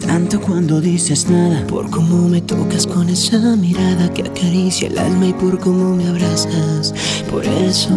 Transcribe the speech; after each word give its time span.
tanto 0.00 0.40
cuando 0.40 0.80
dices 0.80 1.28
nada. 1.28 1.66
Por 1.66 1.90
cómo 1.90 2.28
me 2.28 2.40
tocas 2.40 2.86
con 2.86 3.10
esa 3.10 3.56
mirada 3.56 4.12
que 4.12 4.22
acaricia 4.22 4.88
el 4.88 4.96
alma 4.96 5.26
y 5.26 5.32
por 5.34 5.60
cómo 5.60 5.94
me 5.94 6.08
abrazas. 6.08 6.94
Por 7.30 7.44
eso 7.44 7.92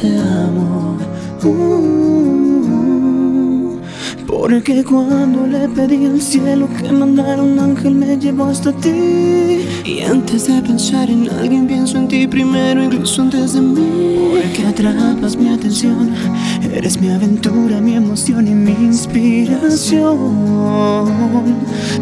te 0.00 0.18
amo. 0.18 0.98
Uh, 1.42 2.55
porque 4.26 4.82
cuando 4.84 5.46
le 5.46 5.68
pedí 5.68 6.06
al 6.06 6.20
cielo 6.20 6.68
que 6.78 6.90
mandara 6.90 7.42
un 7.42 7.58
ángel 7.58 7.94
me 7.94 8.16
llevó 8.16 8.46
hasta 8.46 8.72
ti. 8.72 9.64
Y 9.84 10.02
antes 10.02 10.48
de 10.48 10.60
pensar 10.62 11.08
en 11.08 11.30
alguien 11.30 11.66
pienso 11.66 11.98
en 11.98 12.08
ti 12.08 12.26
primero, 12.26 12.82
incluso 12.82 13.22
antes 13.22 13.54
de 13.54 13.60
mí. 13.60 14.16
Porque 14.32 14.66
atrapas 14.66 15.36
mi 15.36 15.48
atención, 15.48 16.12
eres 16.74 17.00
mi 17.00 17.10
aventura, 17.10 17.80
mi 17.80 17.94
emoción 17.94 18.48
y 18.48 18.54
mi 18.54 18.72
inspiración. 18.72 20.16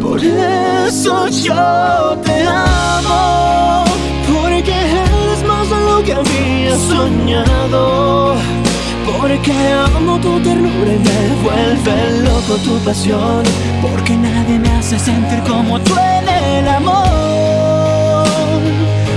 Por 0.01 0.19
eso 0.23 1.27
yo 1.27 2.17
te 2.23 2.43
amo, 2.43 3.83
porque 4.27 4.71
eres 4.71 5.43
más 5.47 5.69
de 5.69 5.75
lo 5.85 6.03
que 6.03 6.13
había 6.13 6.75
soñado. 6.77 8.64
Porque 9.05 9.53
amo 9.95 10.17
tu 10.19 10.39
ternura 10.39 10.91
y 10.93 10.99
me 10.99 11.43
vuelve 11.43 12.21
loco 12.23 12.55
tu 12.63 12.79
pasión. 12.79 13.43
Porque 13.81 14.17
nadie 14.17 14.59
me 14.59 14.69
hace 14.69 14.97
sentir 14.97 15.39
como 15.43 15.79
tú 15.81 15.93
en 15.95 16.27
el 16.27 16.67
amor. 16.67 18.25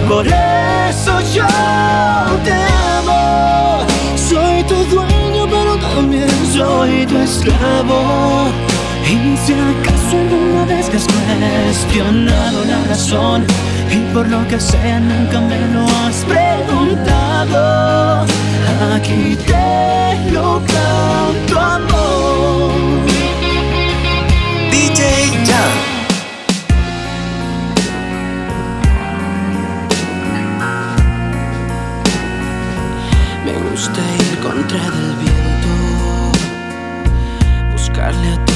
Por 0.08 0.26
eso 0.26 1.20
yo 1.34 1.46
te 2.44 2.52
amo. 2.98 3.86
Soy 4.16 4.62
tu 4.64 4.76
dueño, 4.94 5.46
pero 5.48 5.76
también 5.76 6.28
soy 6.52 7.06
tu 7.06 7.16
esclavo. 7.18 8.48
Y 9.04 9.36
si 9.38 9.54
que 10.90 10.96
has 10.96 11.06
cuestionado 11.06 12.64
la 12.64 12.82
razón 12.84 13.44
y 13.90 13.98
por 14.14 14.26
lo 14.28 14.46
que 14.48 14.58
sea 14.58 14.98
nunca 15.00 15.38
me 15.40 15.58
lo 15.68 15.84
has 15.84 16.24
preguntado, 16.24 18.24
aquí 18.94 19.36
te 19.46 20.30
lo 20.32 20.62
canto 20.66 21.60
amor. 21.60 22.72
DJ 24.70 25.30
Jam. 25.46 25.72
Me 33.44 33.52
gusta 33.70 34.00
ir 34.20 34.38
contra 34.38 34.78
del 34.78 35.16
viento, 35.16 35.72
buscarle 37.72 38.28
a 38.32 38.47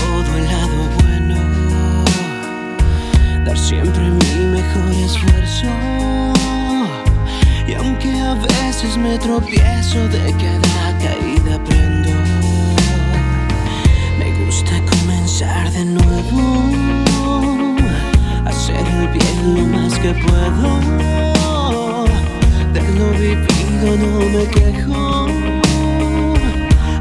mejor 4.73 4.93
esfuerzo. 4.93 5.67
Y 7.67 7.75
aunque 7.75 8.11
a 8.21 8.35
veces 8.35 8.97
me 8.97 9.19
tropiezo 9.19 10.09
de 10.09 10.33
cada 10.33 10.99
caída 10.99 11.57
aprendo, 11.57 12.11
me 14.19 14.45
gusta 14.45 14.81
comenzar 14.91 15.71
de 15.73 15.85
nuevo, 15.85 16.65
hacer 18.45 18.77
el 18.77 19.09
bien 19.09 19.55
lo 19.55 19.79
más 19.79 19.99
que 19.99 20.15
puedo. 20.15 20.81
De 22.73 22.83
lo 22.99 23.11
vivido 23.13 23.97
no 23.99 24.21
me 24.31 24.45
quejo. 24.47 25.27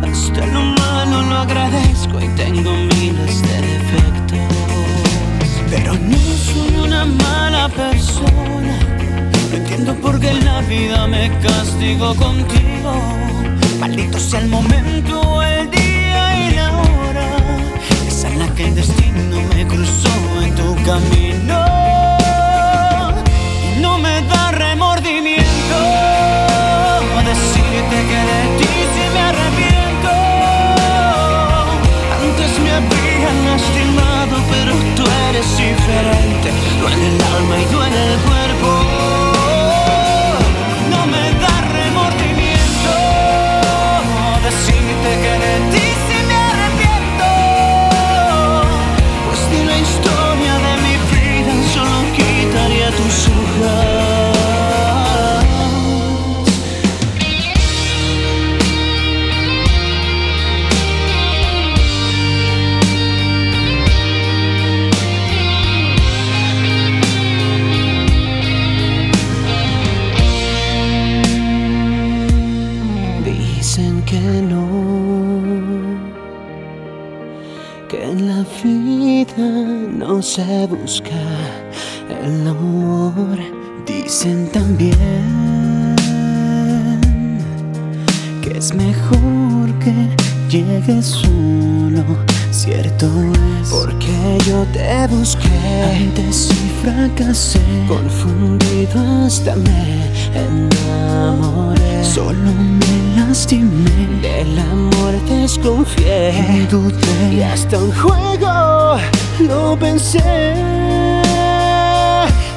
Hasta 0.01 0.45
lo 0.47 0.61
malo 0.63 1.21
lo 1.29 1.37
agradezco 1.37 2.19
y 2.19 2.27
tengo 2.35 2.71
miles 2.71 3.41
de 3.41 3.61
defectos. 3.61 4.20
Pero 5.71 5.93
no 5.93 6.17
soy 6.17 6.75
una 6.83 7.05
mala 7.05 7.69
persona. 7.69 8.77
No 9.51 9.57
entiendo 9.57 9.95
por 10.01 10.19
qué 10.19 10.33
la 10.33 10.59
vida 10.63 11.07
me 11.07 11.31
castigó 11.39 12.13
contigo. 12.15 12.91
Maldito 13.79 14.19
sea 14.19 14.41
el 14.41 14.49
momento, 14.49 15.41
el 15.41 15.71
día 15.71 16.49
y 16.49 16.55
la 16.55 16.71
hora. 16.73 17.27
Esa 18.05 18.27
en 18.27 18.39
la 18.39 18.53
que 18.53 18.67
el 18.67 18.75
destino 18.75 19.37
me 19.55 19.65
cruzó 19.65 20.43
en 20.43 20.55
tu 20.55 20.75
camino. 20.83 21.70
Busca 80.65 81.19
el 82.23 82.47
amor. 82.47 83.37
Dicen 83.85 84.49
también 84.51 84.95
que 88.41 88.57
es 88.57 88.73
mejor 88.73 89.71
que 89.79 89.93
llegues 90.49 91.05
solo, 91.05 92.03
cierto 92.51 93.07
es. 93.61 93.69
Porque 93.69 94.37
yo 94.47 94.65
te 94.73 95.07
busqué 95.07 95.49
antes 95.95 96.49
y 96.51 96.83
fracasé, 96.83 97.59
confundido 97.87 99.25
hasta 99.25 99.55
me 99.55 100.09
enamoré. 100.35 102.03
Solo 102.03 102.51
me 102.53 103.15
lastimé, 103.15 104.21
del 104.21 104.59
amor 104.59 105.13
desconfié 105.29 106.67
dudé. 106.69 107.33
Y 107.33 107.41
hasta 107.41 107.77
un 107.77 107.91
juego 107.93 108.97
lo 109.39 109.77
pensé. 109.77 110.53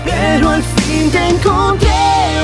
Pero 0.04 0.50
al 0.50 0.62
fin 0.62 1.10
te 1.10 1.28
encontré 1.28 1.90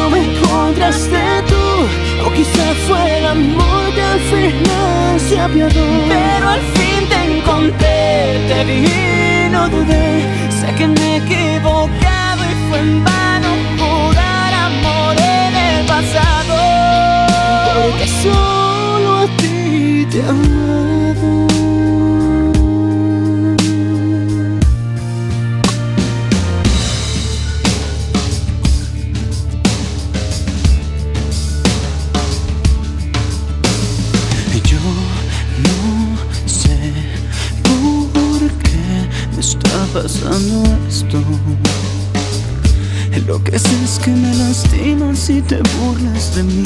o 0.05 0.11
me 0.11 0.35
encontraste 0.35 1.21
tú 1.49 2.27
O 2.27 2.33
quizá 2.33 2.75
fue 2.87 3.19
el 3.19 3.27
amor 3.27 3.95
que 3.95 4.03
al 4.03 4.21
final 4.21 5.00
se 5.31 5.39
apiadó. 5.39 5.87
Pero 6.09 6.49
al 6.49 6.61
fin 6.75 7.01
te 7.09 7.19
encontré, 7.31 8.01
te 8.49 8.65
vi 8.65 8.79
y 8.87 9.51
no 9.51 9.69
dudé. 9.69 10.09
Sé 10.59 10.69
que 10.79 10.87
me 10.89 11.01
he 11.01 11.17
equivocado 11.19 12.41
y 12.53 12.55
fue 12.69 12.79
en 12.81 13.05
vano 13.05 13.51
jurar 13.79 14.53
amor 14.71 15.15
en 15.39 15.53
el 15.69 15.87
pasado. 15.95 16.55
Porque 17.75 18.07
solo 18.23 19.09
a 19.25 19.27
ti 19.39 20.07
te 20.11 20.19
he 20.19 20.33
y 45.31 45.41
te 45.43 45.59
burlas 45.79 46.35
de 46.35 46.43
mí 46.43 46.63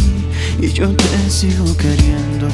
y 0.59 0.73
yo 0.73 0.89
te 0.97 1.31
sigo 1.31 1.77
queriendo. 1.77 2.49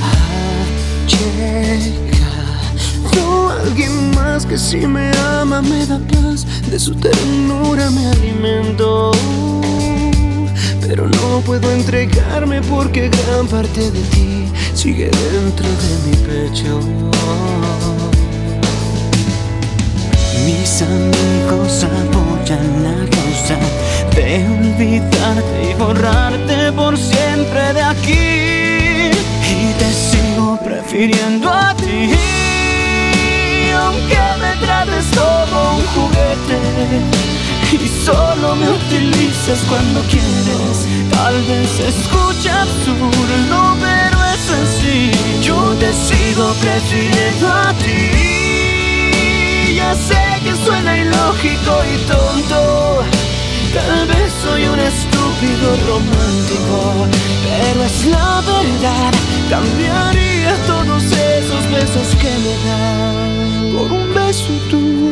Ha 0.00 1.04
llegado 1.12 2.40
alguien 3.50 4.14
más 4.14 4.46
que 4.46 4.56
si 4.56 4.86
me 4.86 5.10
ama 5.40 5.60
me 5.60 5.86
da 5.86 5.98
paz, 5.98 6.46
de 6.70 6.78
su 6.78 6.94
ternura 6.94 7.90
me 7.90 8.06
alimento. 8.06 9.10
pero 10.86 11.08
no 11.08 11.40
puedo 11.44 11.70
entregarme 11.72 12.62
porque 12.62 13.08
gran 13.08 13.46
parte 13.48 13.90
de 13.90 14.00
ti 14.12 14.44
sigue 14.74 15.10
dentro 15.32 15.66
de 15.66 15.98
mi 16.06 16.16
pecho. 16.28 16.80
Mis 20.48 20.80
amigos 20.80 21.84
apoyan 21.84 22.82
la 22.82 22.96
causa 23.14 23.58
de 24.16 24.46
olvidarte 24.56 25.70
y 25.70 25.74
borrarte 25.74 26.72
por 26.72 26.96
siempre 26.96 27.74
de 27.74 27.82
aquí. 27.82 29.10
Y 29.44 29.74
te 29.78 29.90
sigo 29.92 30.58
prefiriendo 30.64 31.52
a 31.52 31.74
ti, 31.74 32.14
aunque 33.76 34.20
me 34.40 34.52
trates 34.64 35.04
como 35.18 35.76
un 35.76 35.84
juguete. 35.94 36.60
Y 37.70 37.86
solo 38.06 38.56
me 38.56 38.70
utilizas 38.70 39.60
cuando 39.68 40.00
quieres. 40.08 40.76
Tal 41.10 41.42
vez 41.42 41.78
escucha 41.78 42.62
absurdo, 42.62 43.76
pero 43.82 44.18
es 44.34 44.44
así. 44.62 45.10
Yo 45.42 45.74
te 45.74 45.92
sigo 45.92 46.54
prefiriendo 46.62 47.48
a 47.48 47.74
ti. 47.74 48.37
Sé 49.94 50.40
que 50.44 50.54
suena 50.64 50.98
ilógico 50.98 51.72
y 51.92 51.96
tonto. 52.06 53.04
Tal 53.72 54.06
vez 54.06 54.32
soy 54.42 54.66
un 54.66 54.78
estúpido 54.78 55.76
romántico, 55.86 57.06
pero 57.44 57.84
es 57.84 58.06
la 58.06 58.42
verdad. 58.42 59.12
Cambiaría 59.48 60.54
todos 60.66 61.04
esos 61.04 61.70
besos 61.70 62.14
que 62.16 62.30
me 62.44 62.54
dan 62.68 63.76
por 63.76 63.92
un 63.92 64.14
beso 64.14 64.52
tuyo. 64.70 65.07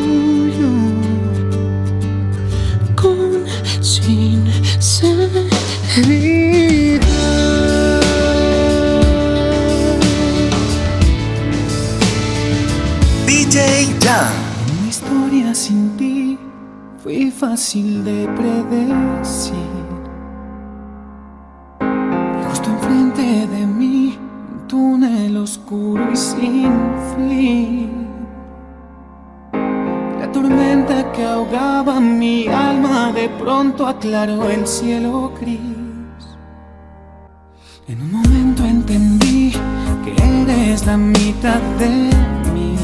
Fue 17.67 17.81
fácil 17.81 18.03
de 18.05 18.27
predecir. 18.37 19.53
Justo 22.47 22.69
enfrente 22.69 23.45
de 23.47 23.65
mí, 23.65 24.17
un 24.51 24.67
túnel 24.67 25.35
oscuro 25.35 26.09
y 26.11 26.15
sin 26.15 26.71
fin. 27.15 28.07
La 30.19 30.31
tormenta 30.31 31.11
que 31.11 31.25
ahogaba 31.25 31.99
mi 31.99 32.47
alma 32.47 33.11
de 33.11 33.27
pronto 33.29 33.85
aclaró 33.85 34.49
el 34.49 34.65
cielo 34.65 35.33
gris. 35.37 35.59
En 37.89 38.01
un 38.01 38.11
momento 38.13 38.63
entendí 38.63 39.51
que 40.05 40.13
eres 40.23 40.85
la 40.85 40.95
mitad 40.95 41.59
de 41.79 41.89
mí. 42.53 42.77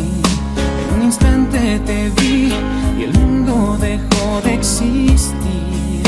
En 0.81 0.95
un 0.97 1.03
instante 1.05 1.79
te 1.85 2.09
vi 2.21 2.51
y 2.97 3.03
el 3.03 3.13
mundo 3.13 3.77
dejó 3.79 4.12
de 4.41 4.55
existir. 4.55 6.01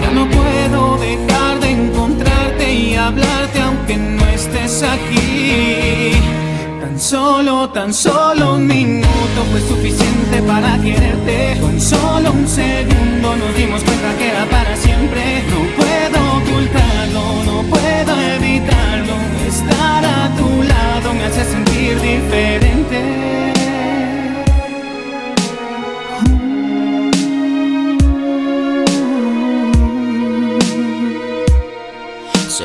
Ya 0.00 0.10
no 0.10 0.28
puedo 0.28 0.98
dejar 0.98 1.60
de 1.60 1.70
encontrarte 1.70 2.74
y 2.74 2.94
hablarte 2.94 3.60
aunque 3.60 3.96
no 3.96 4.24
estés 4.26 4.82
aquí. 4.82 6.12
Tan 6.80 7.00
solo, 7.00 7.70
tan 7.70 7.92
solo 7.94 8.56
un 8.56 8.66
minuto 8.66 9.38
fue 9.50 9.60
suficiente 9.60 10.42
para 10.46 10.78
quererte. 10.78 11.58
Con 11.60 11.80
solo 11.80 12.32
un 12.32 12.46
segundo 12.46 13.36
nos 13.36 13.56
dimos 13.56 13.82
cuenta 13.82 14.14
que 14.18 14.28
era 14.28 14.44
para 14.46 14.76
siempre. 14.76 15.42
No 15.50 15.60
puedo 15.78 16.18
ocultarlo, 16.38 17.44
no 17.44 17.62
puedo 17.70 18.20
evitarlo. 18.36 19.14
Estar 19.48 20.04
a 20.04 20.34
tu 20.36 20.62
lado 20.62 21.14
me 21.14 21.24
hace 21.24 21.44
sentir 21.44 22.00
diferente. 22.00 23.63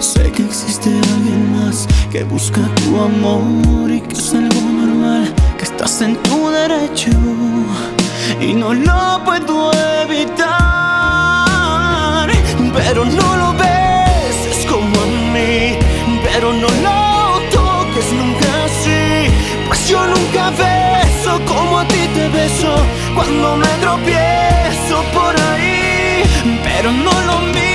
Sé 0.00 0.30
que 0.30 0.42
existe 0.44 0.90
alguien 0.90 1.52
más 1.56 1.86
que 2.10 2.22
busca 2.24 2.60
tu 2.76 3.00
amor 3.00 3.90
y 3.90 4.00
que 4.00 4.14
es 4.14 4.34
algo 4.34 4.60
normal, 4.60 5.34
que 5.56 5.64
estás 5.64 6.02
en 6.02 6.16
tu 6.16 6.50
derecho 6.50 7.10
y 8.40 8.52
no 8.52 8.74
lo 8.74 9.24
puedo 9.24 9.72
evitar. 10.02 10.46
Pero 12.74 13.04
no 13.06 13.36
lo 13.36 13.52
ves, 13.54 14.36
es 14.50 14.66
como 14.66 15.00
a 15.00 15.06
mí, 15.32 15.78
pero 16.24 16.52
no 16.52 16.68
lo 16.68 17.40
toques 17.50 18.12
nunca 18.12 18.64
así, 18.66 19.30
pues 19.66 19.88
yo 19.88 20.06
nunca 20.06 20.50
beso 20.50 21.40
como 21.46 21.78
a 21.78 21.88
ti 21.88 22.06
te 22.14 22.28
beso 22.28 22.76
cuando 23.14 23.56
me 23.56 23.68
tropiezo 23.80 25.02
por 25.14 25.34
ahí, 25.40 26.22
pero 26.64 26.92
no 26.92 27.12
lo 27.22 27.40
mires 27.40 27.65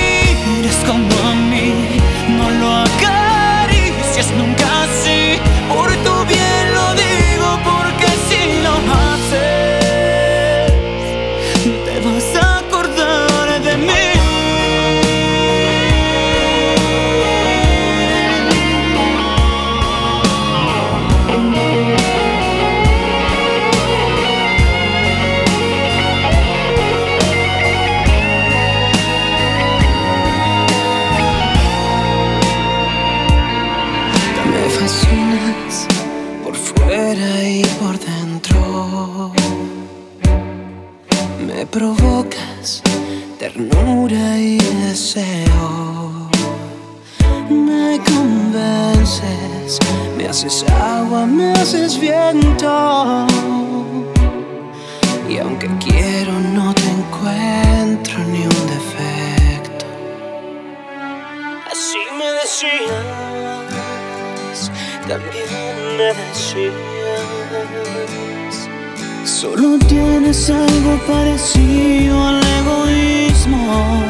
Me 41.62 41.66
provocas 41.66 42.82
ternura 43.38 44.36
y 44.36 44.58
deseo. 44.58 46.28
Me 47.48 48.00
convences, 48.04 49.78
me 50.18 50.26
haces 50.26 50.64
agua, 50.68 51.24
me 51.24 51.52
haces 51.52 52.00
viento. 52.00 53.28
Y 55.30 55.38
aunque 55.38 55.68
quiero, 55.78 56.32
no 56.32 56.74
te 56.74 56.88
encuentro 56.98 58.18
ni 58.24 58.42
un 58.42 58.66
defecto. 58.74 59.86
Así 61.70 62.00
me 62.18 62.26
decías, 62.42 63.04
también 65.06 65.96
me 65.96 66.12
decías. 66.12 66.72
Solo 69.24 69.78
tienes 69.86 70.50
algo 70.50 70.98
parecido 71.06 72.26
al 72.26 72.40
egoísmo. 72.60 74.04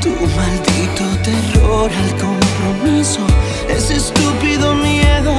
Tu 0.00 0.10
maldito 0.10 1.04
terror 1.22 1.90
al 1.92 2.10
compromiso, 2.18 3.26
ese 3.68 3.96
estúpido 3.96 4.74
miedo 4.74 5.34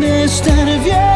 de 0.00 0.24
estar 0.24 0.66
bien 0.84 1.11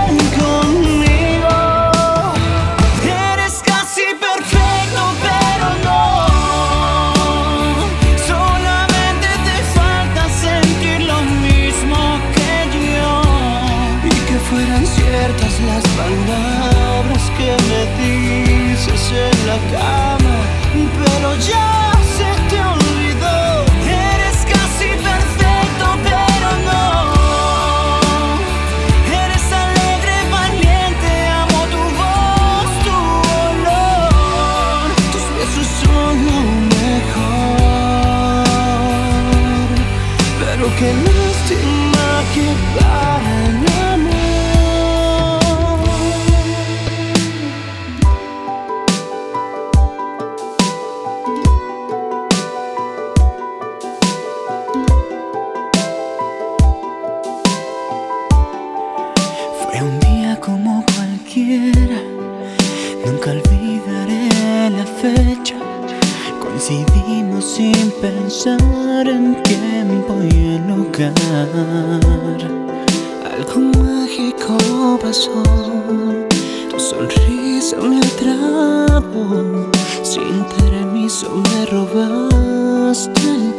sin 80.03 80.45
permiso 80.59 81.29
me 81.31 81.67
robaste 81.67 83.21
el 83.23 83.55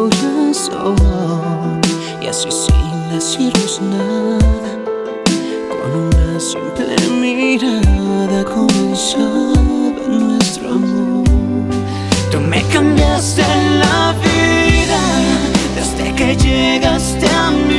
corazón 0.00 0.96
y 2.22 2.26
así 2.26 2.48
sin 2.50 3.10
decirnos 3.10 3.80
nada, 3.80 4.70
con 5.68 5.90
una 6.06 6.40
simple 6.40 6.96
mirada 7.20 8.44
comenzaba 8.44 9.60
nuestro 10.08 10.74
amor. 10.74 11.24
Tú 12.30 12.40
me 12.40 12.62
cambiaste 12.72 13.42
la 13.82 14.14
vida 14.24 15.00
desde 15.74 16.14
que 16.14 16.36
llegaste 16.36 17.26
a 17.28 17.50
mí. 17.50 17.69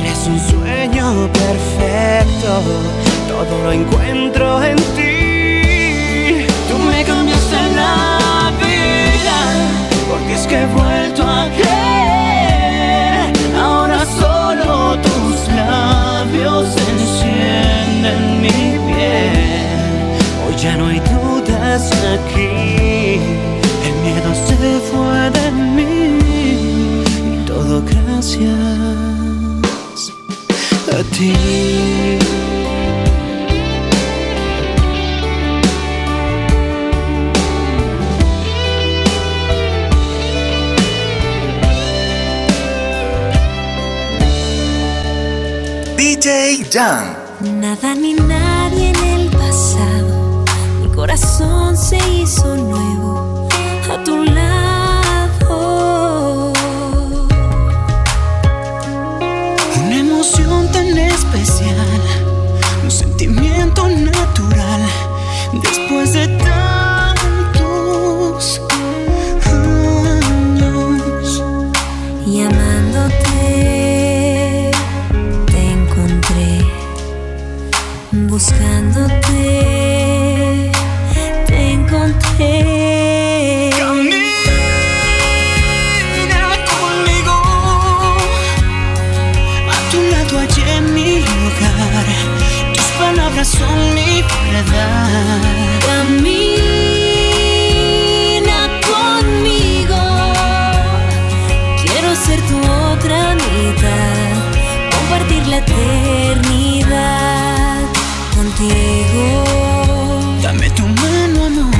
Eres 0.00 0.26
un 0.26 0.40
sueño 0.40 1.28
perfecto, 1.32 2.62
todo 3.28 3.62
lo 3.64 3.72
encuentro 3.72 4.62
en 4.62 4.76
ti. 4.96 6.46
Tú 6.68 6.78
me 6.78 7.04
cambiaste 7.04 7.60
la 7.76 8.50
vida 8.58 9.38
porque 10.08 10.32
es 10.34 10.46
que 10.46 10.62
he 10.62 10.66
vuelto 10.66 11.22
a 11.22 11.48
creer. 11.56 13.32
Ahora 13.60 14.06
solo 14.06 14.96
tus 15.02 15.48
labios 15.54 16.68
encienden 16.94 18.40
mi 18.40 18.78
piel. 18.86 20.16
Hoy 20.46 20.54
ya 20.56 20.76
no 20.78 20.86
hay 20.86 21.00
dudas 21.00 21.90
aquí. 22.14 23.20
El 23.86 23.94
miedo 24.02 24.30
se 24.46 24.80
fue 24.88 25.30
de 25.38 25.50
mí 25.50 25.94
y 27.34 27.44
todo 27.46 27.82
gracias 27.82 29.29
a 31.00 31.04
ti. 31.04 31.32
DJ 45.96 46.64
Jan. 46.70 47.16
Nada 47.60 47.94
ni 47.94 48.12
nadie 48.14 48.90
en 48.90 49.20
el 49.20 49.30
pasado, 49.30 50.44
mi 50.82 50.88
corazón 50.94 51.76
se 51.76 51.96
hizo 52.10 52.56
nuevo 52.56 53.29
natural, 64.30 64.82
después 65.62 66.12
de 66.12 66.28
tantos 66.28 67.62
años. 69.44 71.42
Y 72.26 72.42
amándote, 72.42 73.50
te 75.46 75.60
encontré, 75.72 76.50
buscándote, 78.12 79.40
te 81.46 81.72
encontré. 81.72 82.70
Hallé 90.40 90.80
mi 90.80 91.10
lugar, 91.18 92.06
tus 92.72 92.88
palabras 92.98 93.48
son 93.48 93.78
mi 93.94 93.99
verdad. 94.44 95.40
Camina 95.86 96.30
conmigo, 98.90 100.00
quiero 101.82 102.10
ser 102.16 102.40
tu 102.48 102.56
otra 102.58 103.18
mitad, 103.34 104.34
compartir 104.94 105.42
la 105.48 105.58
eternidad 105.58 107.00
contigo. 108.36 109.44
Dame 110.42 110.68
tu 110.70 110.84
mano, 110.86 111.38
amor, 111.46 111.74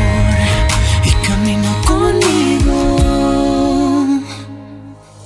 y 1.05 1.11
camina 1.27 1.73
conmigo. 1.87 2.79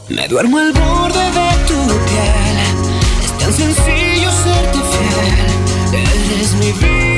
Me 0.09 0.25
duermo 0.28 0.59
al 0.59 0.73
borde 0.73 1.25
de 1.38 1.50
tu 1.69 1.78
piel. 2.09 2.57
Es 3.25 3.33
tan 3.38 3.52
sencillo 3.52 4.31
serte 4.45 4.81
fiel. 4.93 5.35
Eres 6.33 6.52
mi 6.54 6.71
vida, 6.73 7.13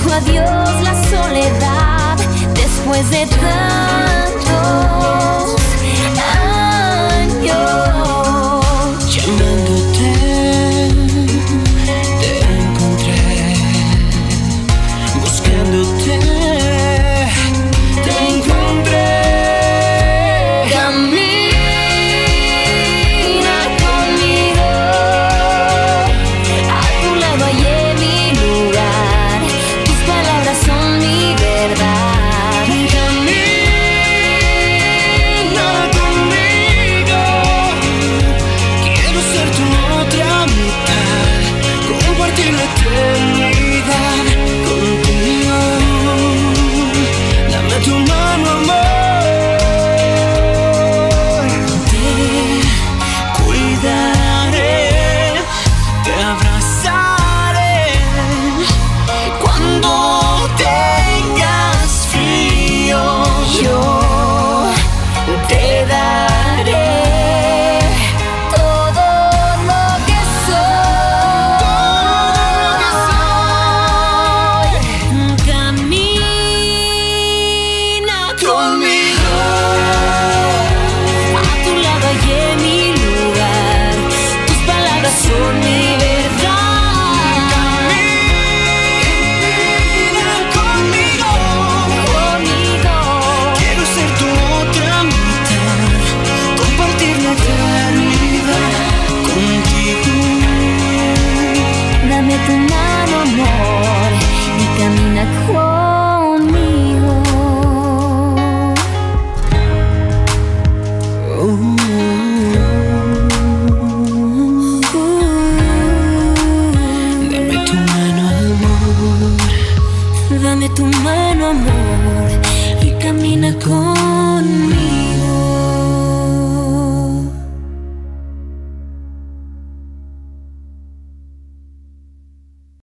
dijo 0.00 0.14
adiós 0.14 0.82
la 0.82 1.10
soledad 1.10 2.16
después 2.54 3.10
de 3.10 3.26
tantos 3.26 3.89